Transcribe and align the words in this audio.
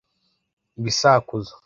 Ibisakuzo 0.79 1.53